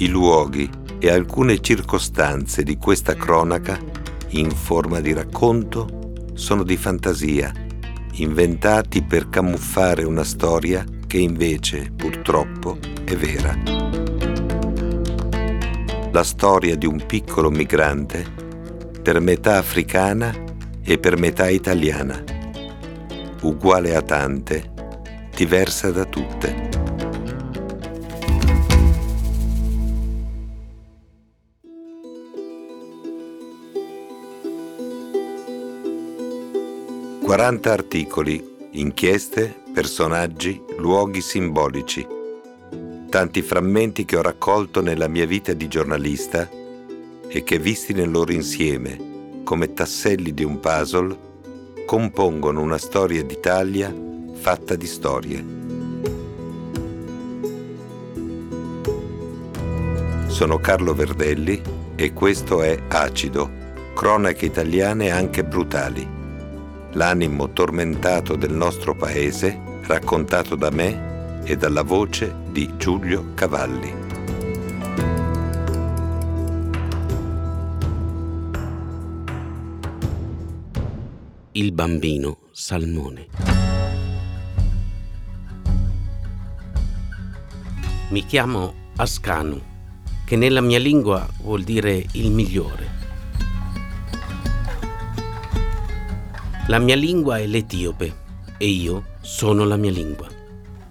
[0.00, 0.66] I luoghi
[0.98, 3.78] e alcune circostanze di questa cronaca,
[4.28, 7.52] in forma di racconto, sono di fantasia,
[8.12, 13.54] inventati per camuffare una storia che invece, purtroppo, è vera.
[16.12, 18.24] La storia di un piccolo migrante,
[19.02, 20.34] per metà africana
[20.82, 22.24] e per metà italiana,
[23.42, 24.72] uguale a tante,
[25.36, 26.79] diversa da tutte.
[37.30, 42.04] Quaranta articoli, inchieste, personaggi, luoghi simbolici.
[43.08, 46.50] Tanti frammenti che ho raccolto nella mia vita di giornalista
[47.28, 51.16] e che visti nel loro insieme, come tasselli di un puzzle,
[51.86, 53.94] compongono una storia d'Italia
[54.32, 55.44] fatta di storie.
[60.26, 61.62] Sono Carlo Verdelli
[61.94, 63.48] e questo è Acido,
[63.94, 66.18] cronache italiane anche brutali
[66.92, 74.08] l'animo tormentato del nostro paese raccontato da me e dalla voce di Giulio Cavalli.
[81.52, 83.26] Il bambino Salmone.
[88.10, 89.60] Mi chiamo Ascanu,
[90.24, 92.99] che nella mia lingua vuol dire il migliore.
[96.70, 98.14] La mia lingua è l'etiope
[98.56, 100.28] e io sono la mia lingua.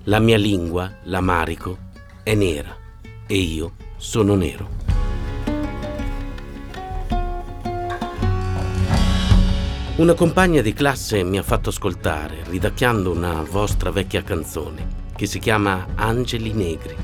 [0.03, 1.77] La mia lingua, l'amarico,
[2.21, 2.75] è nera
[3.25, 4.67] e io sono nero.
[9.95, 14.85] Una compagna di classe mi ha fatto ascoltare, ridacchiando una vostra vecchia canzone,
[15.15, 16.95] che si chiama Angeli Negri.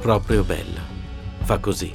[0.00, 0.80] Proprio bella.
[1.44, 1.94] Fa così.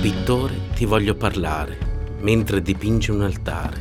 [0.00, 1.85] Pittore, ti voglio parlare
[2.20, 3.80] mentre dipinge un altare.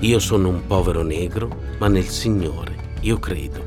[0.00, 3.64] Io sono un povero negro, ma nel Signore io credo.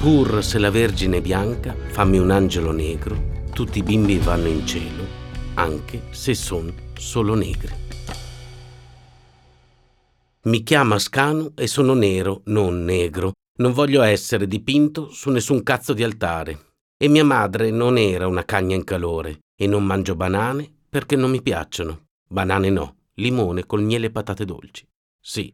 [0.00, 4.66] Pur se la Vergine è bianca, fammi un angelo negro, tutti i bimbi vanno in
[4.66, 5.04] cielo,
[5.54, 7.74] anche se sono solo negri.
[10.42, 13.32] Mi chiama Scanu e sono nero, non negro.
[13.58, 16.68] Non voglio essere dipinto su nessun cazzo di altare.
[16.96, 19.40] E mia madre non era una cagna in calore.
[19.54, 22.06] E non mangio banane perché non mi piacciono.
[22.26, 24.86] Banane no limone col miele e patate dolci.
[25.20, 25.52] Sì.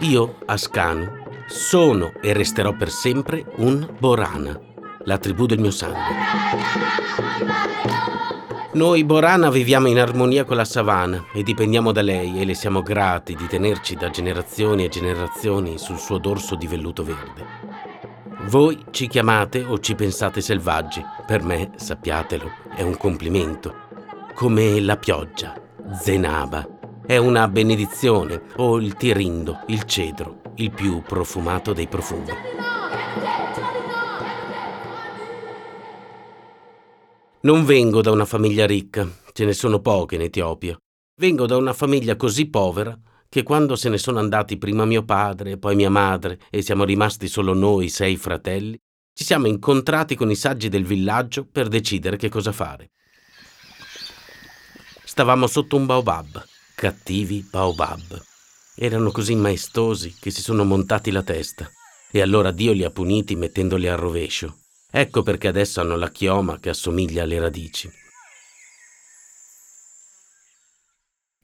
[0.00, 1.06] Io, Ascanu,
[1.46, 4.58] sono e resterò per sempre un Borana,
[5.04, 5.98] la tribù del mio sangue.
[8.74, 12.82] Noi Borana viviamo in armonia con la savana e dipendiamo da lei e le siamo
[12.82, 17.67] grati di tenerci da generazioni e generazioni sul suo dorso di velluto verde.
[18.48, 21.04] Voi ci chiamate o ci pensate selvaggi.
[21.26, 23.74] Per me, sappiatelo, è un complimento.
[24.34, 25.60] Come la pioggia,
[25.92, 26.66] zenaba.
[27.04, 32.32] È una benedizione, o il tirindo, il cedro, il più profumato dei profumi.
[37.40, 40.74] Non vengo da una famiglia ricca, ce ne sono poche in Etiopia.
[41.20, 42.98] Vengo da una famiglia così povera
[43.28, 47.28] che quando se ne sono andati prima mio padre poi mia madre e siamo rimasti
[47.28, 48.80] solo noi sei fratelli,
[49.12, 52.92] ci siamo incontrati con i saggi del villaggio per decidere che cosa fare.
[55.04, 56.44] Stavamo sotto un baobab,
[56.76, 58.22] cattivi baobab.
[58.76, 61.68] Erano così maestosi che si sono montati la testa
[62.10, 64.58] e allora Dio li ha puniti mettendoli al rovescio.
[64.90, 67.90] Ecco perché adesso hanno la chioma che assomiglia alle radici.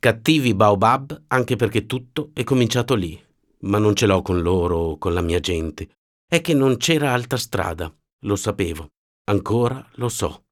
[0.04, 3.18] Cattivi baobab anche perché tutto è cominciato lì,
[3.60, 5.88] ma non ce l'ho con loro o con la mia gente.
[6.30, 7.90] È che non c'era altra strada,
[8.26, 8.88] lo sapevo,
[9.30, 10.42] ancora lo so.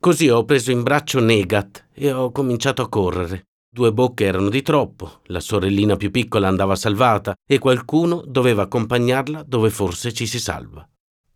[0.00, 3.48] Così ho preso in braccio Negat e ho cominciato a correre.
[3.70, 9.42] Due bocche erano di troppo, la sorellina più piccola andava salvata e qualcuno doveva accompagnarla
[9.42, 10.88] dove forse ci si salva.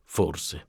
[0.07, 0.68] Forse.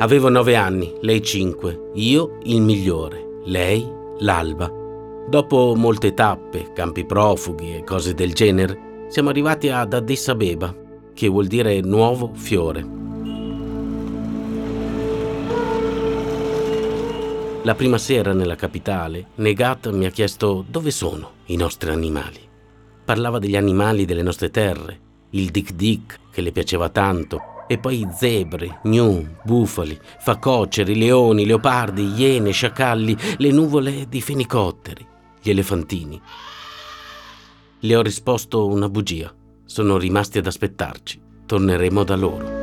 [0.00, 3.86] Avevo nove anni, lei cinque, io il migliore, lei
[4.20, 4.72] l'alba.
[5.28, 10.74] Dopo molte tappe, campi profughi e cose del genere, siamo arrivati ad Addis Abeba,
[11.12, 12.82] che vuol dire nuovo fiore.
[17.64, 22.40] La prima sera nella capitale, Negat mi ha chiesto dove sono i nostri animali.
[23.04, 24.98] Parlava degli animali delle nostre terre,
[25.32, 32.14] il Dick Dick che le piaceva tanto, e poi zebre, gnu, bufali, facoceri, leoni, leopardi,
[32.16, 35.06] iene, sciacalli, le nuvole di fenicotteri,
[35.40, 36.20] gli elefantini.
[37.78, 39.32] Le ho risposto una bugia.
[39.66, 41.20] Sono rimasti ad aspettarci.
[41.46, 42.58] Torneremo da loro.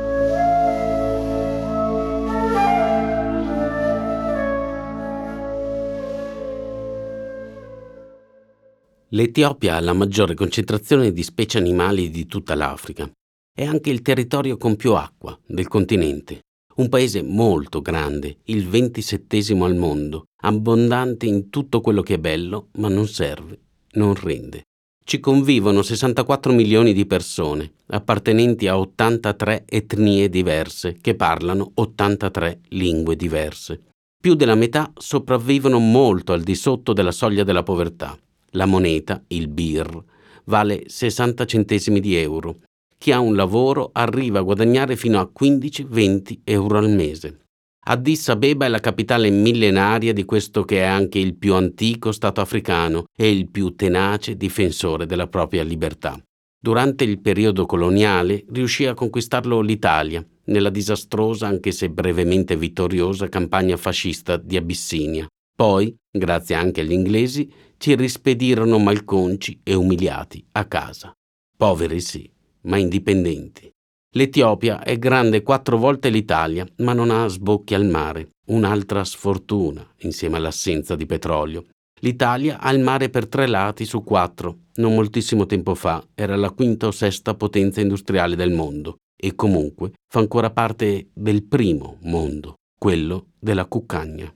[9.08, 13.10] L'Etiopia ha la maggiore concentrazione di specie animali di tutta l'Africa.
[13.58, 16.42] È anche il territorio con più acqua del continente.
[16.76, 22.68] Un paese molto grande, il ventisettesimo al mondo, abbondante in tutto quello che è bello,
[22.74, 23.58] ma non serve,
[23.94, 24.62] non rende.
[25.04, 33.16] Ci convivono 64 milioni di persone, appartenenti a 83 etnie diverse, che parlano 83 lingue
[33.16, 33.86] diverse.
[34.22, 38.16] Più della metà sopravvivono molto al di sotto della soglia della povertà.
[38.50, 40.04] La moneta, il BIR,
[40.44, 42.60] vale 60 centesimi di euro.
[42.98, 47.44] Chi ha un lavoro arriva a guadagnare fino a 15-20 euro al mese.
[47.86, 52.40] Addis Abeba è la capitale millenaria di questo che è anche il più antico Stato
[52.40, 56.20] africano e il più tenace difensore della propria libertà.
[56.60, 63.76] Durante il periodo coloniale riuscì a conquistarlo l'Italia, nella disastrosa, anche se brevemente vittoriosa, campagna
[63.76, 65.26] fascista di Abissinia.
[65.54, 71.12] Poi, grazie anche agli inglesi, ci rispedirono malconci e umiliati a casa.
[71.56, 72.30] Poveri sì,
[72.68, 73.70] ma indipendenti.
[74.12, 80.38] L'Etiopia è grande quattro volte l'Italia, ma non ha sbocchi al mare, un'altra sfortuna insieme
[80.38, 81.66] all'assenza di petrolio.
[82.00, 84.60] L'Italia ha il mare per tre lati su quattro.
[84.76, 89.92] Non moltissimo tempo fa era la quinta o sesta potenza industriale del mondo e comunque
[90.08, 94.32] fa ancora parte del primo mondo, quello della cuccagna.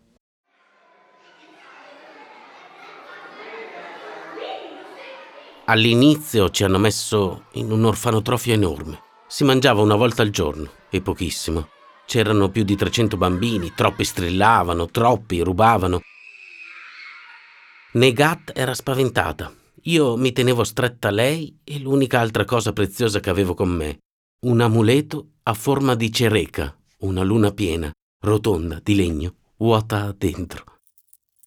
[5.67, 9.01] All'inizio ci hanno messo in un orfanotrofio enorme.
[9.29, 11.69] Si mangiava una volta al giorno, e pochissimo.
[12.05, 16.01] C'erano più di 300 bambini, troppi strillavano, troppi rubavano.
[17.93, 19.55] Negat era spaventata.
[19.83, 23.99] Io mi tenevo stretta a lei e l'unica altra cosa preziosa che avevo con me,
[24.47, 30.72] un amuleto a forma di cereca, una luna piena, rotonda, di legno, vuota dentro.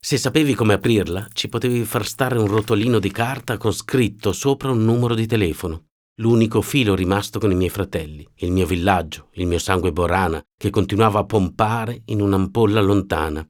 [0.05, 4.69] Se sapevi come aprirla, ci potevi far stare un rotolino di carta con scritto sopra
[4.69, 5.85] un numero di telefono.
[6.19, 10.69] L'unico filo rimasto con i miei fratelli, il mio villaggio, il mio sangue borana, che
[10.69, 13.43] continuava a pompare in un'ampolla lontana.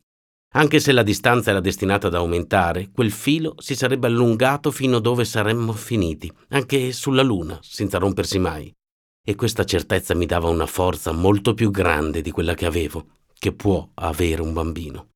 [0.53, 5.25] Anche se la distanza era destinata ad aumentare, quel filo si sarebbe allungato fino dove
[5.25, 8.73] saremmo finiti, anche sulla Luna, senza rompersi mai.
[9.21, 13.51] E questa certezza mi dava una forza molto più grande di quella che avevo, che
[13.51, 15.09] può avere un bambino.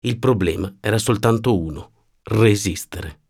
[0.00, 1.92] Il problema era soltanto uno,
[2.22, 3.22] resistere.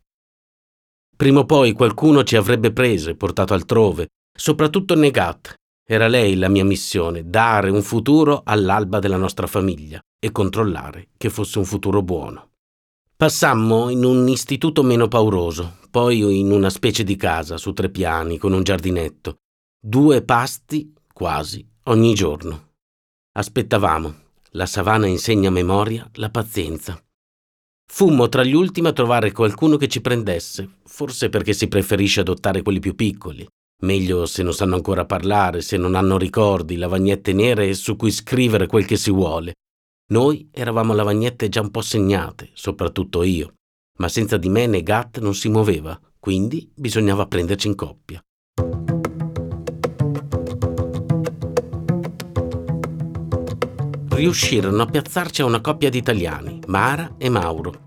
[1.15, 5.55] Prima o poi qualcuno ci avrebbe preso e portato altrove, soprattutto Negat.
[5.83, 11.31] Era lei la mia missione, dare un futuro all'alba della nostra famiglia e controllare che
[11.31, 12.51] fosse un futuro buono.
[13.15, 18.37] Passammo in un istituto meno pauroso, poi in una specie di casa su tre piani
[18.37, 19.37] con un giardinetto.
[19.81, 22.73] Due pasti, quasi, ogni giorno.
[23.31, 24.15] Aspettavamo,
[24.51, 27.01] la savana insegna memoria, la pazienza.
[27.91, 32.61] Fummo tra gli ultimi a trovare qualcuno che ci prendesse, forse perché si preferisce adottare
[32.61, 33.47] quelli più piccoli.
[33.81, 38.67] Meglio se non sanno ancora parlare, se non hanno ricordi, lavagnette nere su cui scrivere
[38.67, 39.53] quel che si vuole.
[40.11, 43.53] Noi eravamo lavagnette già un po' segnate, soprattutto io,
[43.97, 48.21] ma senza di me Negat non si muoveva, quindi bisognava prenderci in coppia.
[54.19, 57.85] Riuscirono a piazzarci a una coppia di italiani, Mara e Mauro.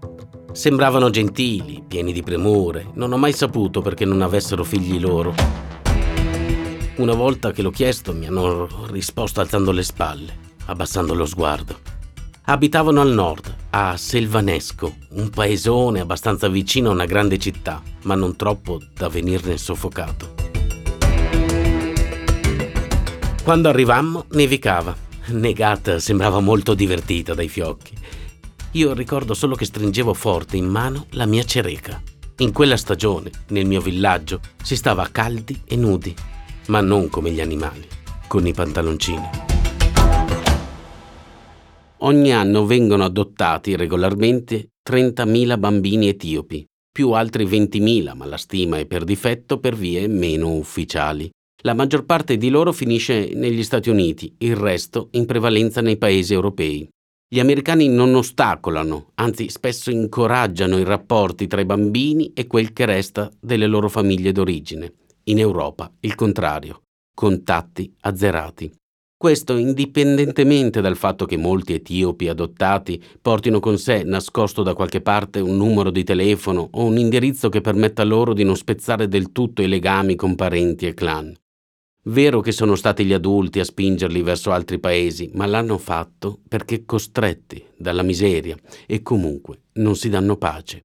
[0.52, 5.34] Sembravano gentili, pieni di premure, non ho mai saputo perché non avessero figli loro.
[6.96, 11.78] Una volta che l'ho chiesto mi hanno risposto alzando le spalle, abbassando lo sguardo.
[12.44, 18.36] Abitavano al nord, a Selvanesco, un paesone abbastanza vicino a una grande città, ma non
[18.36, 20.32] troppo da venirne soffocato.
[23.42, 27.96] Quando arrivammo nevicava Negata sembrava molto divertita dai fiocchi.
[28.72, 32.00] Io ricordo solo che stringevo forte in mano la mia cereca.
[32.38, 36.14] In quella stagione, nel mio villaggio, si stava caldi e nudi,
[36.68, 37.86] ma non come gli animali,
[38.26, 39.30] con i pantaloncini.
[41.98, 48.86] Ogni anno vengono adottati regolarmente 30.000 bambini etiopi, più altri 20.000, ma la stima è
[48.86, 51.30] per difetto per vie meno ufficiali.
[51.64, 56.32] La maggior parte di loro finisce negli Stati Uniti, il resto in prevalenza nei paesi
[56.32, 56.88] europei.
[57.28, 62.84] Gli americani non ostacolano, anzi spesso incoraggiano i rapporti tra i bambini e quel che
[62.84, 64.92] resta delle loro famiglie d'origine.
[65.24, 66.82] In Europa il contrario,
[67.14, 68.72] contatti azzerati.
[69.16, 75.38] Questo indipendentemente dal fatto che molti etiopi adottati portino con sé nascosto da qualche parte
[75.38, 79.62] un numero di telefono o un indirizzo che permetta loro di non spezzare del tutto
[79.62, 81.32] i legami con parenti e clan.
[82.06, 86.84] Vero che sono stati gli adulti a spingerli verso altri paesi, ma l'hanno fatto perché
[86.84, 88.56] costretti dalla miseria
[88.86, 90.80] e comunque non si danno pace.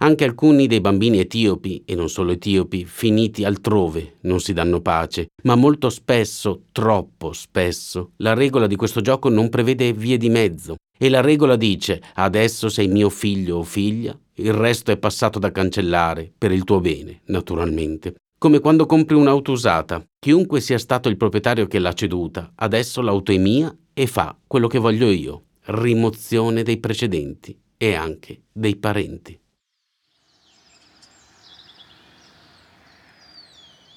[0.00, 5.28] Anche alcuni dei bambini etiopi, e non solo etiopi, finiti altrove, non si danno pace,
[5.44, 10.74] ma molto spesso, troppo spesso, la regola di questo gioco non prevede vie di mezzo.
[10.98, 15.50] E la regola dice, adesso sei mio figlio o figlia, il resto è passato da
[15.50, 18.16] cancellare, per il tuo bene, naturalmente.
[18.36, 20.04] Come quando compri un'auto usata.
[20.24, 24.68] Chiunque sia stato il proprietario che l'ha ceduta, adesso l'auto è mia e fa quello
[24.68, 25.42] che voglio io.
[25.64, 29.38] Rimozione dei precedenti e anche dei parenti.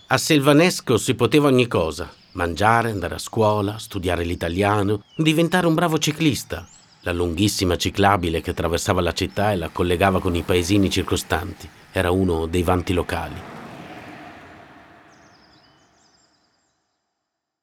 [0.07, 5.97] A Selvanesco si poteva ogni cosa, mangiare, andare a scuola, studiare l'italiano, diventare un bravo
[5.97, 6.67] ciclista.
[7.03, 12.11] La lunghissima ciclabile che attraversava la città e la collegava con i paesini circostanti era
[12.11, 13.55] uno dei vanti locali.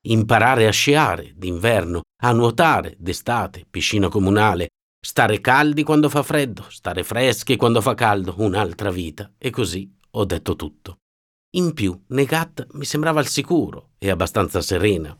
[0.06, 4.68] Imparare a sciare d'inverno, a nuotare d'estate, piscina comunale,
[5.00, 9.30] stare caldi quando fa freddo, stare freschi quando fa caldo, un'altra vita.
[9.38, 10.98] E così ho detto tutto.
[11.56, 15.16] In più, Negat mi sembrava al sicuro e abbastanza serena.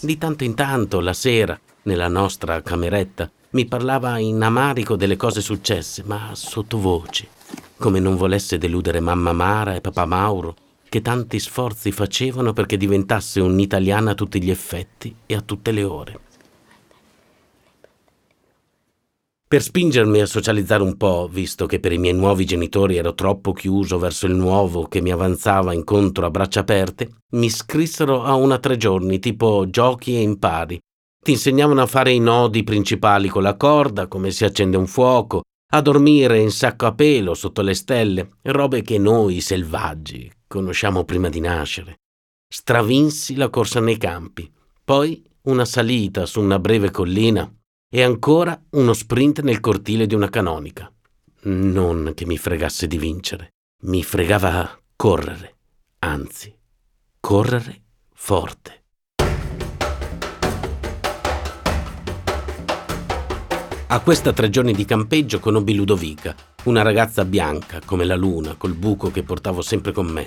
[0.00, 5.42] Di tanto in tanto, la sera, nella nostra cameretta, mi parlava in amarico delle cose
[5.42, 7.28] successe, ma sottovoce,
[7.76, 10.56] come non volesse deludere mamma Mara e papà Mauro,
[10.96, 15.84] che tanti sforzi facevano perché diventasse un'italiana a tutti gli effetti e a tutte le
[15.84, 16.20] ore.
[19.46, 23.52] Per spingermi a socializzare un po', visto che per i miei nuovi genitori ero troppo
[23.52, 28.58] chiuso verso il nuovo che mi avanzava incontro a braccia aperte, mi scrissero a una
[28.58, 30.80] tre giorni, tipo giochi e impari.
[31.22, 35.42] Ti insegnavano a fare i nodi principali con la corda, come si accende un fuoco,
[35.76, 41.28] a dormire in sacco a pelo sotto le stelle, robe che noi selvaggi conosciamo prima
[41.28, 41.96] di nascere.
[42.48, 44.50] Stravinsi la corsa nei campi,
[44.82, 47.52] poi una salita su una breve collina
[47.90, 50.90] e ancora uno sprint nel cortile di una canonica.
[51.42, 53.50] Non che mi fregasse di vincere,
[53.82, 55.56] mi fregava correre,
[55.98, 56.56] anzi,
[57.20, 57.82] correre
[58.14, 58.85] forte.
[63.88, 68.74] A questa tre giorni di campeggio conobbi Ludovica, una ragazza bianca come la luna, col
[68.74, 70.26] buco che portavo sempre con me.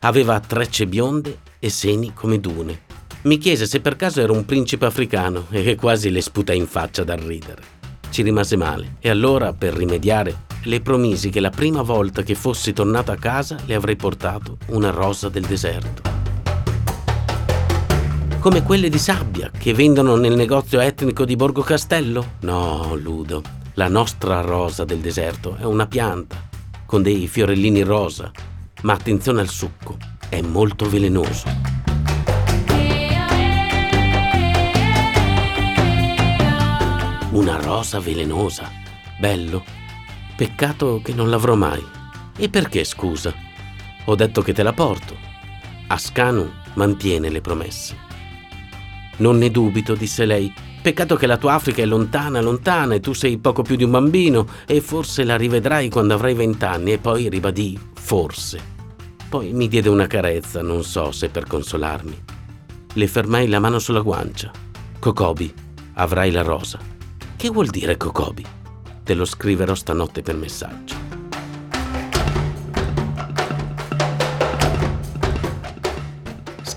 [0.00, 2.86] Aveva trecce bionde e seni come dune
[3.22, 7.02] mi chiese se per caso ero un principe africano e quasi le sputai in faccia
[7.02, 7.62] dal ridere.
[8.10, 12.72] Ci rimase male e allora, per rimediare, le promisi che la prima volta che fossi
[12.72, 16.17] tornato a casa le avrei portato una rosa del deserto.
[18.48, 22.36] Come quelle di sabbia che vendono nel negozio etnico di Borgo Castello?
[22.40, 23.42] No, Ludo,
[23.74, 26.48] la nostra rosa del deserto è una pianta
[26.86, 28.30] con dei fiorellini rosa,
[28.84, 29.98] ma attenzione al succo,
[30.30, 31.46] è molto velenoso.
[37.32, 38.70] Una rosa velenosa.
[39.20, 39.62] Bello.
[40.36, 41.84] Peccato che non l'avrò mai.
[42.34, 43.30] E perché, scusa?
[44.06, 45.14] Ho detto che te la porto.
[45.88, 48.07] Ascanu mantiene le promesse.
[49.18, 50.52] Non ne dubito, disse lei.
[50.80, 53.90] Peccato che la tua Africa è lontana, lontana e tu sei poco più di un
[53.90, 58.76] bambino e forse la rivedrai quando avrai vent'anni e poi ribadì forse.
[59.28, 62.22] Poi mi diede una carezza, non so se per consolarmi.
[62.94, 64.50] Le fermai la mano sulla guancia.
[64.98, 65.52] Cocobi,
[65.94, 66.78] avrai la rosa.
[67.36, 68.44] Che vuol dire Cocobi?
[69.04, 71.07] Te lo scriverò stanotte per messaggio.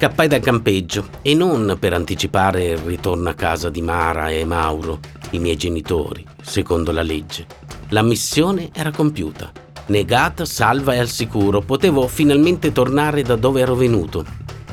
[0.01, 4.98] Scappai dal campeggio e non per anticipare il ritorno a casa di Mara e Mauro,
[5.29, 7.46] i miei genitori, secondo la legge.
[7.89, 9.51] La missione era compiuta.
[9.86, 14.25] Negata, salva e al sicuro, potevo finalmente tornare da dove ero venuto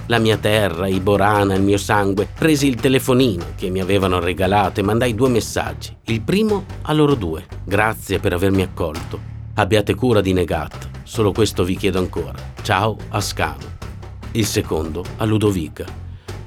[0.07, 4.81] la mia terra, i Borana, il mio sangue, presi il telefonino che mi avevano regalato
[4.81, 5.95] e mandai due messaggi.
[6.05, 7.45] Il primo a loro due.
[7.65, 9.21] Grazie per avermi accolto.
[9.57, 10.89] Abbiate cura di Negat.
[11.03, 12.39] Solo questo vi chiedo ancora.
[12.63, 13.78] Ciao Ascano.
[14.33, 15.87] Il secondo a Ludovica.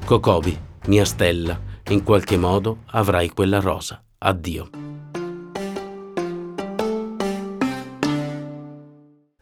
[0.05, 1.59] Cocobi, mia stella,
[1.89, 4.03] in qualche modo avrai quella rosa.
[4.19, 4.69] Addio.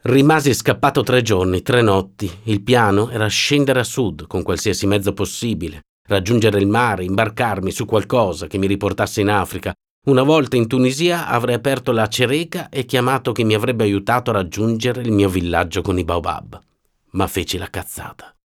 [0.03, 2.31] Rimasi scappato tre giorni, tre notti.
[2.43, 7.83] Il piano era scendere a sud con qualsiasi mezzo possibile, raggiungere il mare, imbarcarmi su
[7.83, 9.73] qualcosa che mi riportasse in Africa.
[10.07, 14.35] Una volta in Tunisia avrei aperto la cereca e chiamato chi mi avrebbe aiutato a
[14.35, 16.67] raggiungere il mio villaggio con i baobab.
[17.11, 18.35] Ma feci la cazzata.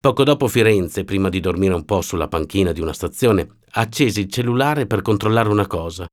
[0.00, 4.30] Poco dopo Firenze, prima di dormire un po' sulla panchina di una stazione, accesi il
[4.30, 6.06] cellulare per controllare una cosa.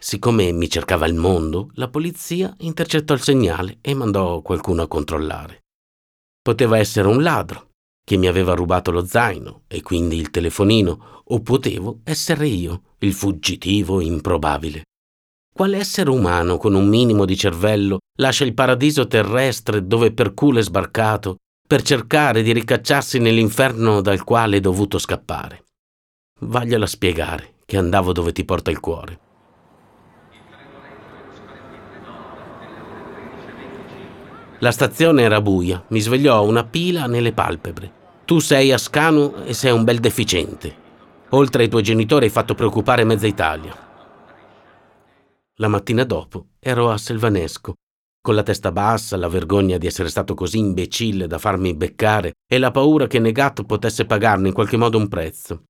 [0.00, 5.64] Siccome mi cercava il mondo, la polizia intercettò il segnale e mandò qualcuno a controllare.
[6.40, 7.70] Poteva essere un ladro
[8.04, 13.12] che mi aveva rubato lo zaino e quindi il telefonino, o potevo essere io, il
[13.12, 14.84] fuggitivo improbabile.
[15.58, 20.60] Quale essere umano con un minimo di cervello lascia il paradiso terrestre dove per culo
[20.60, 25.64] è sbarcato per cercare di ricacciarsi nell'inferno dal quale è dovuto scappare?
[26.42, 29.18] Vagliela spiegare che andavo dove ti porta il cuore.
[34.60, 37.92] La stazione era buia, mi svegliò una pila nelle palpebre.
[38.24, 40.72] Tu sei Ascanu e sei un bel deficiente.
[41.30, 43.86] Oltre ai tuoi genitori hai fatto preoccupare mezza Italia.
[45.60, 47.74] La mattina dopo ero a Selvanesco,
[48.20, 52.58] con la testa bassa, la vergogna di essere stato così imbecille da farmi beccare e
[52.58, 55.64] la paura che Negato potesse pagarne in qualche modo un prezzo.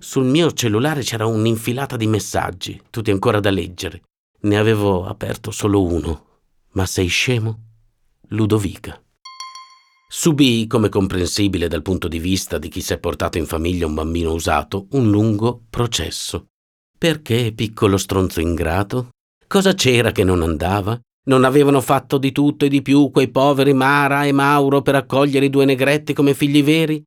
[0.00, 4.02] Sul mio cellulare c'era un'infilata di messaggi, tutti ancora da leggere.
[4.42, 6.26] Ne avevo aperto solo uno.
[6.72, 7.58] Ma sei scemo?
[8.28, 8.98] Ludovica.
[10.08, 13.94] Subì, come comprensibile dal punto di vista di chi si è portato in famiglia un
[13.94, 16.46] bambino usato, un lungo processo.
[16.96, 19.08] Perché, piccolo stronzo ingrato?
[19.54, 20.98] Cosa c'era che non andava?
[21.26, 25.46] Non avevano fatto di tutto e di più quei poveri Mara e Mauro per accogliere
[25.46, 27.00] i due negretti come figli veri?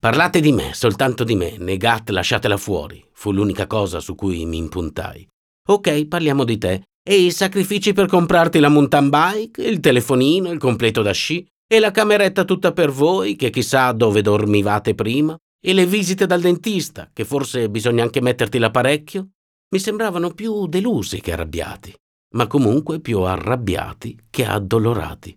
[0.00, 4.56] Parlate di me, soltanto di me, Negat lasciatela fuori, fu l'unica cosa su cui mi
[4.56, 5.24] impuntai.
[5.68, 10.58] Ok, parliamo di te, e i sacrifici per comprarti la mountain bike, il telefonino, il
[10.58, 15.72] completo da sci e la cameretta tutta per voi, che chissà dove dormivate prima, e
[15.72, 19.28] le visite dal dentista, che forse bisogna anche metterti l'apparecchio,
[19.72, 21.94] mi sembravano più delusi che arrabbiati,
[22.34, 25.34] ma comunque più arrabbiati che addolorati.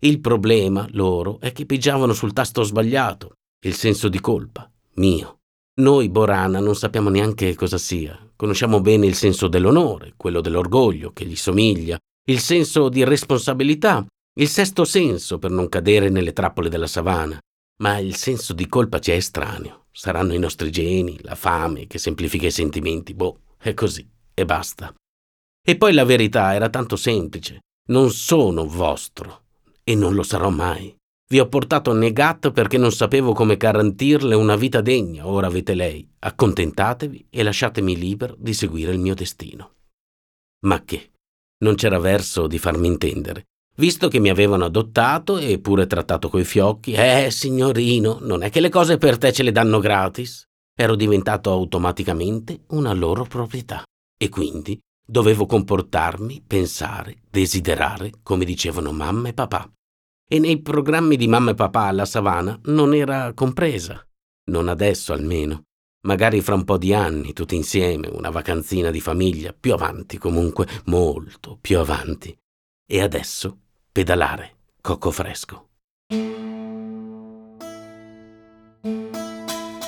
[0.00, 3.32] Il problema loro è che pigiavano sul tasto sbagliato,
[3.64, 5.38] il senso di colpa, mio.
[5.80, 8.18] Noi, Borana, non sappiamo neanche cosa sia.
[8.36, 14.04] Conosciamo bene il senso dell'onore, quello dell'orgoglio che gli somiglia, il senso di responsabilità,
[14.38, 17.38] il sesto senso per non cadere nelle trappole della savana.
[17.82, 19.86] Ma il senso di colpa ci è estraneo.
[19.90, 23.14] Saranno i nostri geni, la fame che semplifica i sentimenti.
[23.14, 24.92] Boh, è così, e basta.
[25.64, 27.60] E poi la verità era tanto semplice.
[27.88, 29.44] Non sono vostro,
[29.84, 30.94] e non lo sarò mai.
[31.32, 36.06] Vi ho portato Negat perché non sapevo come garantirle una vita degna, ora avete lei.
[36.18, 39.74] Accontentatevi e lasciatemi libero di seguire il mio destino.
[40.66, 41.12] Ma che?
[41.62, 43.44] Non c'era verso di farmi intendere.
[43.76, 48.60] Visto che mi avevano adottato e pure trattato coi fiocchi, eh, signorino, non è che
[48.60, 50.44] le cose per te ce le danno gratis.
[50.74, 53.82] Ero diventato automaticamente una loro proprietà
[54.16, 59.70] e quindi dovevo comportarmi, pensare, desiderare come dicevano mamma e papà
[60.32, 64.02] e nei programmi di mamma e papà alla savana non era compresa.
[64.46, 65.64] Non adesso almeno.
[66.06, 70.66] Magari fra un po' di anni, tutti insieme, una vacanzina di famiglia, più avanti comunque,
[70.86, 72.34] molto più avanti.
[72.88, 73.58] E adesso
[73.92, 75.68] pedalare, cocco fresco.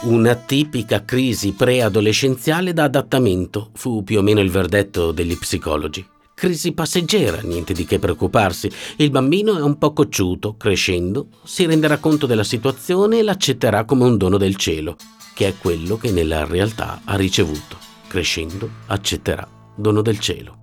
[0.04, 6.06] Una tipica crisi preadolescenziale da adattamento fu più o meno il verdetto degli psicologi.
[6.34, 8.70] Crisi passeggera, niente di che preoccuparsi.
[8.96, 14.04] Il bambino è un po' cocciuto, crescendo, si renderà conto della situazione e l'accetterà come
[14.04, 14.96] un dono del cielo,
[15.32, 17.78] che è quello che nella realtà ha ricevuto.
[18.06, 20.58] Crescendo, accetterà, dono del cielo.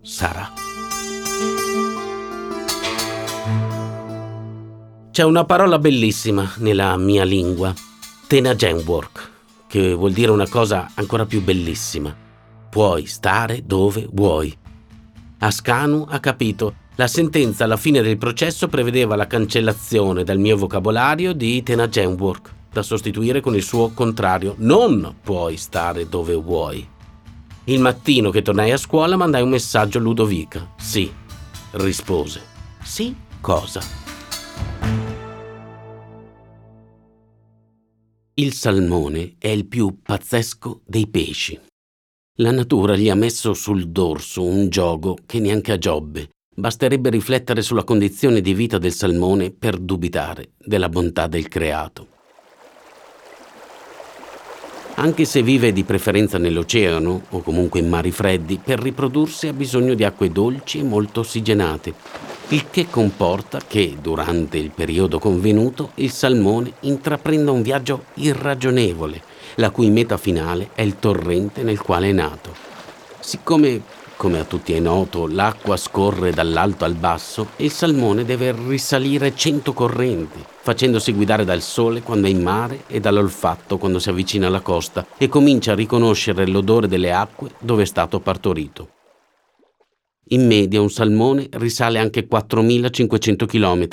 [0.00, 0.52] Sarà.
[5.10, 7.74] C'è una parola bellissima nella mia lingua,
[8.26, 9.30] tenagenwork,
[9.66, 12.14] che vuol dire una cosa ancora più bellissima.
[12.68, 14.56] Puoi stare dove vuoi
[15.38, 16.84] Ascanu ha capito.
[16.94, 22.82] La sentenza alla fine del processo prevedeva la cancellazione dal mio vocabolario di Tenagenwork, da
[22.82, 24.54] sostituire con il suo contrario.
[24.58, 26.88] Non puoi stare dove vuoi.
[27.64, 30.72] Il mattino che tornai a scuola mandai un messaggio a Ludovica.
[30.78, 31.12] Sì,
[31.72, 32.40] rispose.
[32.82, 34.05] Sì, cosa?
[38.38, 41.58] Il salmone è il più pazzesco dei pesci.
[42.40, 46.28] La natura gli ha messo sul dorso un gioco che neanche a Giobbe.
[46.54, 52.15] Basterebbe riflettere sulla condizione di vita del salmone per dubitare della bontà del creato.
[54.98, 59.92] Anche se vive di preferenza nell'oceano o comunque in mari freddi, per riprodursi ha bisogno
[59.92, 61.92] di acque dolci e molto ossigenate,
[62.48, 69.20] il che comporta che, durante il periodo convenuto, il salmone intraprenda un viaggio irragionevole
[69.56, 72.54] la cui meta finale è il torrente nel quale è nato.
[73.20, 73.82] Siccome
[74.16, 79.34] come a tutti è noto, l'acqua scorre dall'alto al basso e il salmone deve risalire
[79.36, 84.46] cento correnti, facendosi guidare dal sole quando è in mare e dall'olfatto quando si avvicina
[84.46, 88.90] alla costa e comincia a riconoscere l'odore delle acque dove è stato partorito.
[90.30, 93.86] In media un salmone risale anche 4500 km,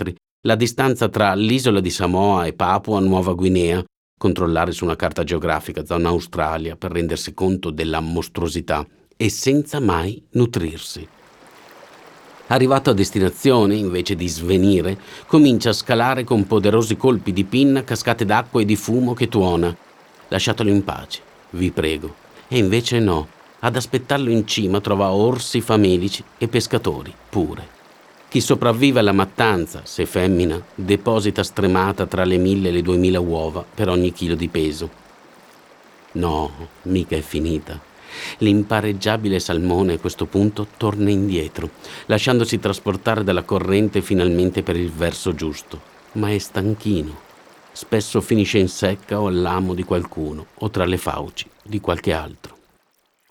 [0.45, 3.83] la distanza tra l'isola di Samoa e Papua Nuova Guinea,
[4.17, 10.21] controllare su una carta geografica zona Australia per rendersi conto della mostruosità e senza mai
[10.32, 11.08] nutrirsi.
[12.47, 18.26] Arrivato a destinazione, invece di svenire, comincia a scalare con poderosi colpi di pinna cascate
[18.26, 19.76] d'acqua e di fumo che tuona.
[20.28, 21.21] Lasciatelo in pace,
[21.52, 22.13] vi prego.
[22.47, 23.28] E invece no,
[23.60, 27.82] ad aspettarlo in cima trova orsi famelici e pescatori pure.
[28.28, 33.63] Chi sopravvive alla mattanza, se femmina, deposita stremata tra le mille e le duemila uova
[33.63, 34.89] per ogni chilo di peso.
[36.13, 36.52] No,
[36.84, 37.80] mica è finita.
[38.39, 41.69] L'impareggiabile salmone a questo punto torna indietro,
[42.06, 45.82] lasciandosi trasportare dalla corrente finalmente per il verso giusto.
[46.13, 47.19] Ma è stanchino.
[47.71, 52.54] Spesso finisce in secca o all'amo di qualcuno o tra le fauci di qualche altro.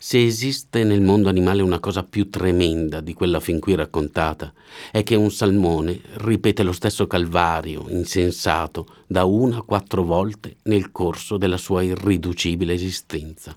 [0.05, 4.53] Se esiste nel mondo animale una cosa più tremenda di quella fin qui raccontata,
[4.90, 10.90] è che un salmone ripete lo stesso calvario insensato da una a quattro volte nel
[10.90, 13.57] corso della sua irriducibile esistenza.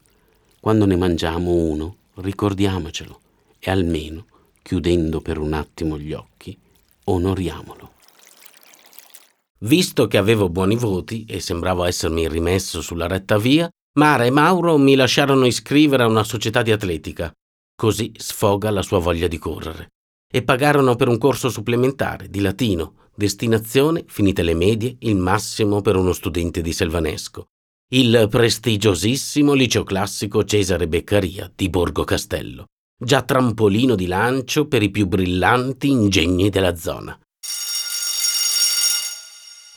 [0.66, 3.20] Quando ne mangiamo uno, ricordiamocelo
[3.60, 4.26] e almeno,
[4.64, 6.58] chiudendo per un attimo gli occhi,
[7.04, 7.92] onoriamolo.
[9.60, 14.80] Visto che avevo buoni voti e sembravo essermi rimesso sulla retta via, Mara e Mauro
[14.80, 17.32] mi lasciarono iscrivere a una società di atletica.
[17.80, 19.90] Così sfoga la sua voglia di correre.
[20.28, 25.96] E pagarono per un corso supplementare di latino, destinazione, finite le medie, il massimo per
[25.96, 27.50] uno studente di Selvanesco
[27.90, 32.66] il prestigiosissimo liceo classico Cesare Beccaria di Borgo Castello,
[32.98, 37.16] già trampolino di lancio per i più brillanti ingegni della zona.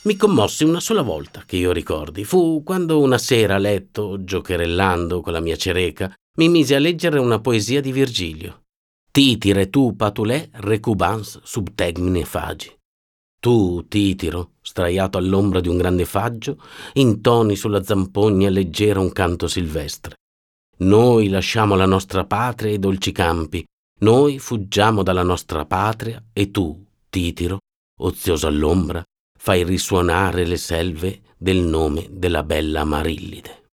[0.01, 5.21] Mi commossi una sola volta, che io ricordi, fu quando una sera a letto, giocherellando
[5.21, 8.63] con la mia cereca, mi mise a leggere una poesia di Virgilio.
[9.11, 12.78] Titire tu patulè recubans sub tegmine fagi.
[13.39, 16.61] Tu, Titiro, straiato all'ombra di un grande faggio,
[16.93, 20.15] intoni sulla zampogna leggera un canto silvestre.
[20.79, 23.63] Noi lasciamo la nostra patria e i dolci campi,
[24.01, 27.59] noi fuggiamo dalla nostra patria e tu, Titiro,
[27.99, 29.03] ozioso all'ombra,
[29.37, 33.67] fai risuonare le selve del nome della bella Marillide.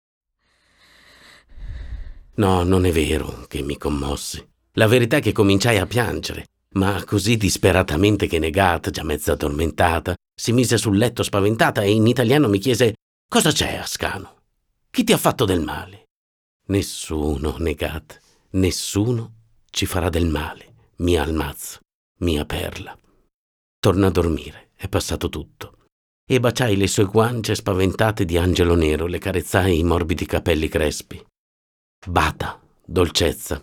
[2.36, 4.46] No, non è vero che mi commossi.
[4.74, 10.16] La verità è che cominciai a piangere ma così disperatamente che Negat, già mezza addormentata,
[10.36, 12.96] si mise sul letto spaventata e in italiano mi chiese
[13.28, 14.42] Cosa c'è, Ascano?
[14.90, 16.06] Chi ti ha fatto del male?
[16.68, 18.20] Nessuno, Negat,
[18.52, 19.34] nessuno
[19.70, 21.80] ci farà del male, mia almazzo,
[22.20, 22.98] mia perla.
[23.80, 25.80] Torna a dormire, è passato tutto.
[26.26, 31.22] E baciai le sue guance spaventate di angelo nero, le carezzai i morbidi capelli crespi.
[32.06, 33.62] Bata, dolcezza,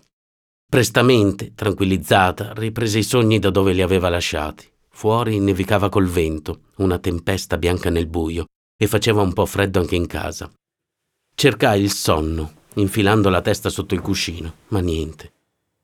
[0.71, 4.71] Prestamente, tranquillizzata, riprese i sogni da dove li aveva lasciati.
[4.89, 8.45] Fuori nevicava col vento, una tempesta bianca nel buio,
[8.79, 10.49] e faceva un po' freddo anche in casa.
[11.35, 15.33] Cercai il sonno, infilando la testa sotto il cuscino, ma niente.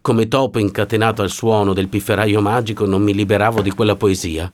[0.00, 4.50] Come topo incatenato al suono del pifferaio magico non mi liberavo di quella poesia.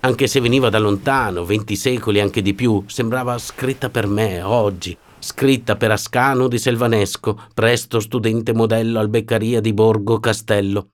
[0.00, 4.96] Anche se veniva da lontano, venti secoli anche di più, sembrava scritta per me, oggi,
[5.26, 10.92] scritta per Ascano di Selvanesco, presto studente modello al Beccaria di Borgo Castello.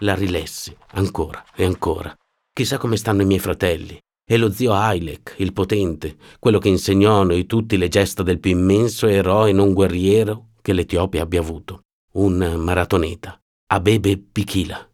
[0.00, 2.14] La rilessi ancora e ancora.
[2.52, 3.98] Chissà come stanno i miei fratelli.
[4.28, 8.38] E lo zio Ailek, il potente, quello che insegnò a noi tutti le gesta del
[8.38, 11.84] più immenso eroe non guerriero che l'Etiopia abbia avuto.
[12.14, 13.40] Un maratoneta.
[13.68, 14.86] Abebe Pichila.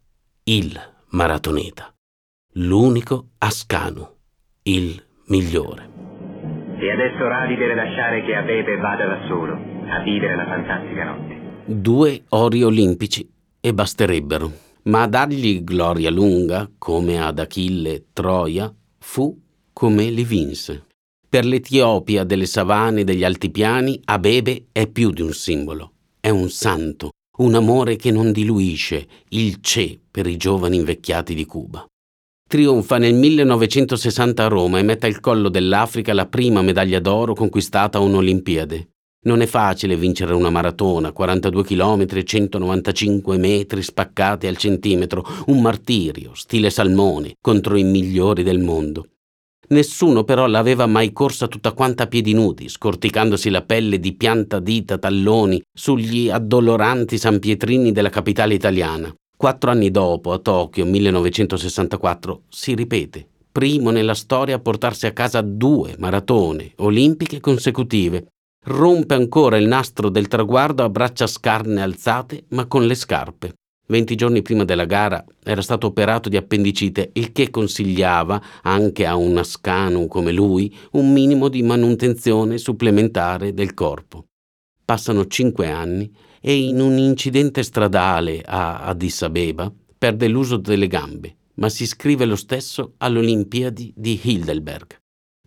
[0.43, 1.93] Il maratoneta.
[2.53, 4.07] L'unico Ascanu.
[4.63, 6.12] Il migliore.
[6.83, 9.53] E adesso Radi deve lasciare che Abebe vada da solo
[9.87, 11.39] a vivere la fantastica notte.
[11.63, 13.25] Due ori olimpici
[13.61, 14.51] e basterebbero.
[14.83, 18.69] Ma a dargli gloria lunga, come ad Achille Troia,
[18.99, 19.33] fu
[19.71, 20.87] come li vinse.
[21.29, 26.49] Per l'Etiopia delle savane e degli altipiani, Abebe è più di un simbolo, è un
[26.49, 31.87] santo, un amore che non diluisce, il C'è per i giovani invecchiati di Cuba
[32.53, 37.97] trionfa nel 1960 a Roma e mette al collo dell'Africa la prima medaglia d'oro conquistata
[37.97, 38.89] a un'Olimpiade.
[39.25, 45.61] Non è facile vincere una maratona, 42 km e 195 metri spaccati al centimetro, un
[45.63, 49.07] martirio, stile salmone, contro i migliori del mondo.
[49.69, 54.59] Nessuno però l'aveva mai corsa tutta quanta a piedi nudi, scorticandosi la pelle di pianta,
[54.59, 59.11] dita, talloni sugli addoloranti sanpietrini della capitale italiana.
[59.43, 63.27] Quattro anni dopo, a Tokyo, 1964, si ripete.
[63.51, 68.27] Primo nella storia a portarsi a casa due maratone olimpiche consecutive.
[68.67, 73.55] Rompe ancora il nastro del traguardo a braccia scarne alzate, ma con le scarpe.
[73.87, 79.17] Venti giorni prima della gara era stato operato di appendicite, il che consigliava, anche a
[79.17, 84.23] un ascano come lui, un minimo di manutenzione supplementare del corpo.
[84.85, 86.09] Passano cinque anni
[86.45, 92.25] e in un incidente stradale a Addis Abeba perde l'uso delle gambe, ma si iscrive
[92.25, 94.97] lo stesso alle Olimpiadi di Heidelberg.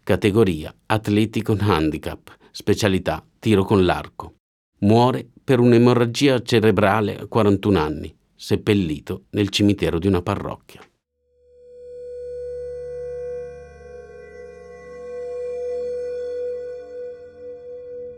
[0.02, 4.36] Categoria Atletico Handicap, specialità tiro con l'arco.
[4.80, 10.80] Muore per un'emorragia cerebrale a 41 anni seppellito nel cimitero di una parrocchia.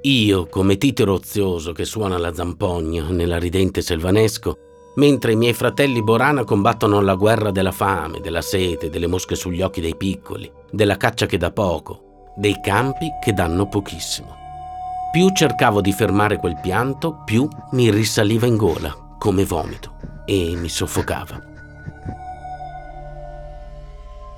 [0.02, 6.04] Io, come titero ozioso che suona la zampogna nella ridente selvanesco, mentre i miei fratelli
[6.04, 10.96] Borana combattono la guerra della fame, della sete, delle mosche sugli occhi dei piccoli, della
[10.96, 14.36] caccia che dà poco, dei campi che danno pochissimo.
[15.10, 20.68] Più cercavo di fermare quel pianto, più mi risaliva in gola, come vomito e mi
[20.68, 21.42] soffocava.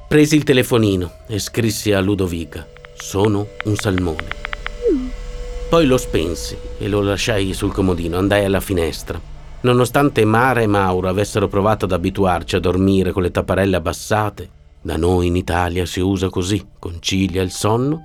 [0.08, 4.49] Presi il telefonino e scrissi a Ludovica: Sono un salmone.
[5.70, 9.20] Poi lo spensi e lo lasciai sul comodino, andai alla finestra.
[9.60, 14.50] Nonostante Mara e Mauro avessero provato ad abituarci a dormire con le tapparelle abbassate,
[14.82, 18.02] da noi in Italia si usa così, concilia il sonno,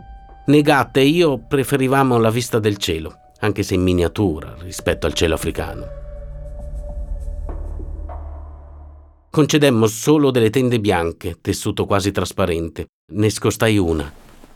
[0.47, 5.33] Negatte e io preferivamo la vista del cielo, anche se in miniatura rispetto al cielo
[5.33, 5.87] africano.
[9.31, 12.85] Concedemmo solo delle tende bianche, tessuto quasi trasparente.
[13.13, 14.09] Ne scostai una.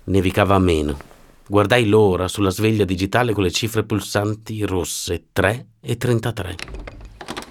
[0.04, 1.19] Nevicava meno.
[1.50, 6.56] Guardai l'ora sulla sveglia digitale con le cifre pulsanti rosse 3 e 33.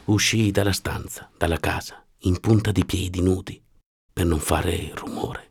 [0.04, 3.60] Uscii dalla stanza, dalla casa, in punta di piedi nudi,
[4.12, 5.50] per non fare rumore.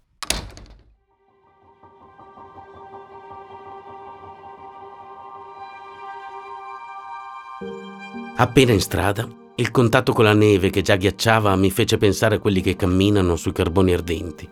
[8.38, 12.39] Appena in strada, il contatto con la neve che già ghiacciava mi fece pensare a
[12.39, 14.49] quelli che camminano sui carboni ardenti.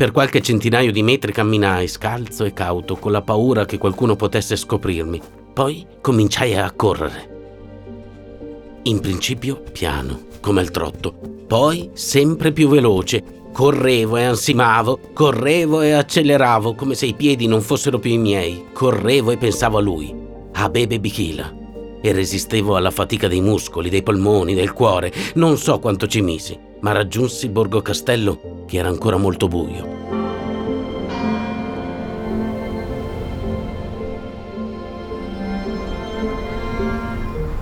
[0.00, 4.56] Per qualche centinaio di metri camminai scalzo e cauto, con la paura che qualcuno potesse
[4.56, 5.20] scoprirmi.
[5.52, 8.78] Poi cominciai a correre.
[8.84, 11.12] In principio piano, come al trotto,
[11.46, 13.22] poi sempre più veloce.
[13.52, 18.68] Correvo e ansimavo, correvo e acceleravo come se i piedi non fossero più i miei.
[18.72, 20.16] Correvo e pensavo a lui,
[20.52, 21.54] a Bebe Bichila
[22.00, 25.12] e resistevo alla fatica dei muscoli, dei polmoni, del cuore.
[25.34, 29.98] Non so quanto ci misi, ma raggiunsi Borgo Castello che era ancora molto buio.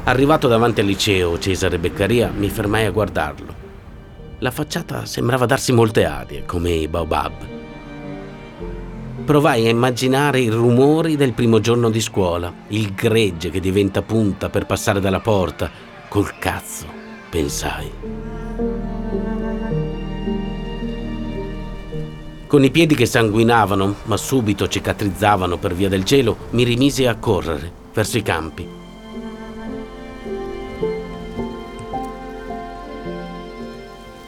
[0.05, 3.55] Arrivato davanti al liceo Cesare Beccaria, mi fermai a guardarlo.
[4.39, 7.57] La facciata sembrava darsi molte arie, come i baobab
[9.29, 14.49] provai a immaginare i rumori del primo giorno di scuola, il gregge che diventa punta
[14.49, 15.71] per passare dalla porta.
[16.09, 16.87] Col cazzo,
[17.29, 18.18] pensai.
[22.49, 27.17] Con i piedi che sanguinavano, ma subito cicatrizzavano per via del gelo, mi rimisi a
[27.17, 28.67] correre verso i campi.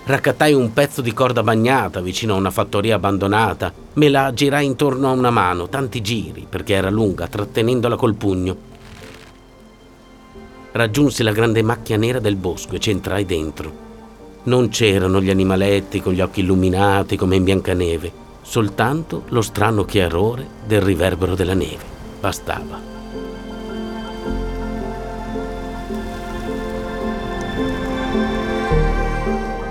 [0.05, 5.09] Raccattai un pezzo di corda bagnata vicino a una fattoria abbandonata, me la girai intorno
[5.09, 8.57] a una mano, tanti giri, perché era lunga, trattenendola col pugno.
[10.73, 13.89] Raggiunsi la grande macchia nera del bosco e ci entrai dentro.
[14.43, 20.47] Non c'erano gli animaletti con gli occhi illuminati come in Biancaneve, soltanto lo strano chiarore
[20.67, 21.85] del riverbero della neve.
[22.21, 22.91] Bastava.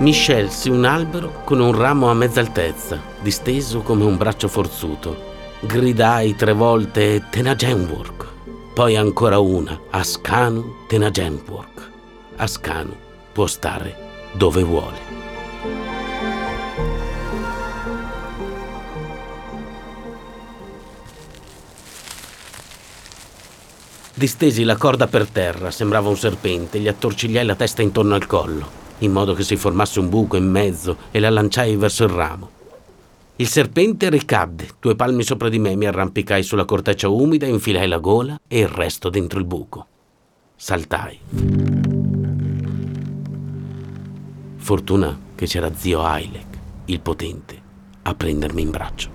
[0.00, 5.28] mi scelsi un albero con un ramo a mezza altezza, disteso come un braccio forzuto.
[5.60, 8.26] Gridai tre volte Tenagenburg,
[8.72, 11.68] poi ancora una Ascanu Tenagenburg.
[12.36, 12.94] Ascanu
[13.30, 15.08] può stare dove vuole.
[24.14, 28.80] Distesi la corda per terra, sembrava un serpente, gli attorcigliai la testa intorno al collo
[29.00, 32.50] in modo che si formasse un buco in mezzo e la lanciai verso il ramo.
[33.36, 37.98] Il serpente ricadde, due palmi sopra di me mi arrampicai sulla corteccia umida, infilai la
[37.98, 39.86] gola e il resto dentro il buco.
[40.56, 41.69] Saltai.
[44.70, 47.60] Fortuna che c'era zio Ailek, il potente,
[48.02, 49.10] a prendermi in braccio.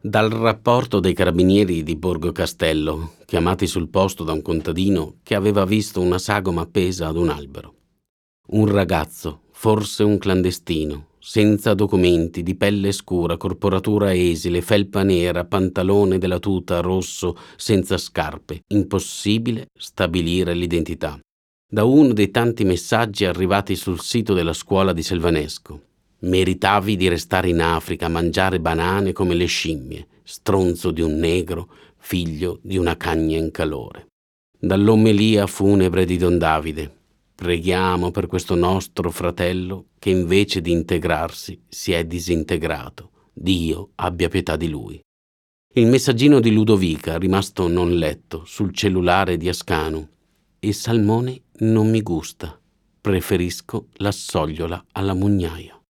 [0.00, 5.64] Dal rapporto dei carabinieri di Borgo Castello, chiamati sul posto da un contadino che aveva
[5.64, 7.74] visto una sagoma appesa ad un albero.
[8.48, 16.16] Un ragazzo, forse un clandestino, senza documenti, di pelle scura, corporatura esile, felpa nera, pantalone
[16.16, 18.62] della tuta rosso, senza scarpe.
[18.68, 21.20] Impossibile stabilire l'identità.
[21.70, 25.82] Da uno dei tanti messaggi arrivati sul sito della scuola di Selvanesco.
[26.20, 31.68] Meritavi di restare in Africa a mangiare banane come le scimmie, stronzo di un negro,
[31.98, 34.06] figlio di una cagna in calore.
[34.58, 36.97] Dall'omelia funebre di Don Davide.
[37.40, 43.28] Preghiamo per questo nostro fratello che invece di integrarsi si è disintegrato.
[43.32, 45.00] Dio abbia pietà di lui.
[45.74, 50.04] Il messaggino di Ludovica, rimasto non letto, sul cellulare di Ascanu.
[50.58, 52.60] Il salmone non mi gusta.
[53.00, 55.80] Preferisco la sogliola alla mugnaia.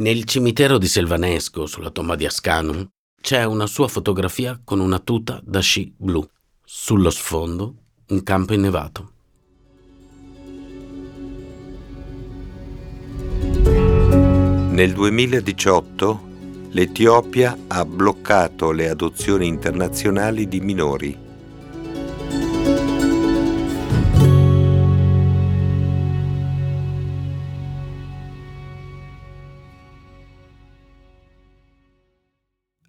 [0.00, 2.86] Nel cimitero di Selvanesco, sulla tomba di Ascanum,
[3.18, 6.22] c'è una sua fotografia con una tuta da sci blu.
[6.62, 7.76] Sullo sfondo,
[8.08, 9.12] un campo innevato.
[14.80, 21.18] Nel 2018 l'Etiopia ha bloccato le adozioni internazionali di minori.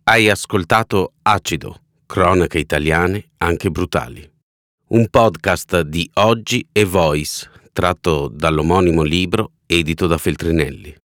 [0.03, 4.25] Hai ascoltato Acido, cronache italiane anche brutali.
[4.91, 11.00] Un podcast di Oggi e Voice, tratto dall'omonimo libro edito da Feltrinelli.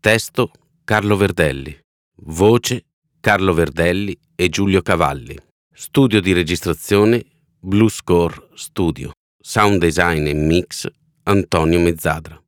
[0.00, 0.50] Testo
[0.82, 1.78] Carlo Verdelli.
[2.22, 2.86] Voce
[3.20, 5.36] Carlo Verdelli e Giulio Cavalli.
[5.70, 7.22] Studio di registrazione
[7.58, 9.10] Blue Score Studio.
[9.38, 10.90] Sound design e mix
[11.24, 12.42] Antonio Mezzadra.